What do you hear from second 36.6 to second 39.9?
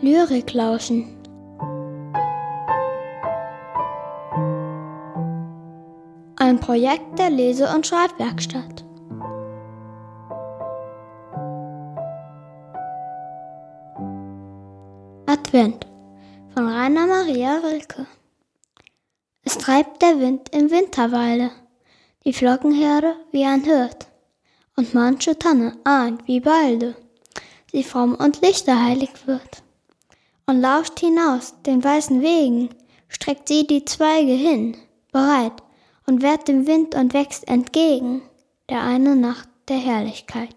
Wind und wächst entgegen der eine Nacht der